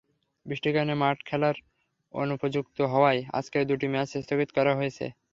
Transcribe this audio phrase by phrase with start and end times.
[0.45, 1.55] বৃষ্টির কারণে মাঠ খেলার
[2.13, 5.05] অনুপযুক্ত হওয়ায় আজকের দুটি ম্যাচই স্থগিত করা হয়েছে।